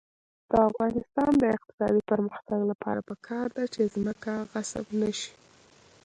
د 0.49 0.51
افغانستان 0.69 1.31
د 1.37 1.43
اقتصادي 1.57 2.01
پرمختګ 2.11 2.59
لپاره 2.71 2.99
پکار 3.09 3.47
ده 3.57 3.63
چې 3.73 3.91
ځمکه 3.95 4.33
غصب 4.51 4.85
نشي. 5.01 5.33